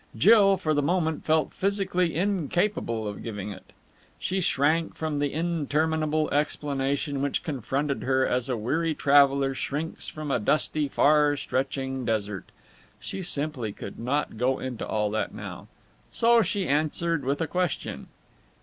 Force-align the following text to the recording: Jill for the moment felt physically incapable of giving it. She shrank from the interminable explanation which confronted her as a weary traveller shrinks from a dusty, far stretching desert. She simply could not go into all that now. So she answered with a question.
Jill 0.17 0.57
for 0.57 0.73
the 0.73 0.81
moment 0.81 1.25
felt 1.25 1.53
physically 1.53 2.15
incapable 2.15 3.07
of 3.07 3.21
giving 3.21 3.51
it. 3.51 3.71
She 4.17 4.41
shrank 4.41 4.95
from 4.95 5.19
the 5.19 5.31
interminable 5.31 6.27
explanation 6.33 7.21
which 7.21 7.43
confronted 7.43 8.01
her 8.01 8.25
as 8.25 8.49
a 8.49 8.57
weary 8.57 8.95
traveller 8.95 9.53
shrinks 9.53 10.07
from 10.07 10.31
a 10.31 10.39
dusty, 10.39 10.87
far 10.87 11.37
stretching 11.37 12.03
desert. 12.03 12.49
She 12.99 13.21
simply 13.21 13.73
could 13.73 13.99
not 13.99 14.39
go 14.39 14.57
into 14.57 14.87
all 14.87 15.11
that 15.11 15.35
now. 15.35 15.67
So 16.09 16.41
she 16.41 16.67
answered 16.67 17.23
with 17.23 17.39
a 17.39 17.45
question. 17.45 18.07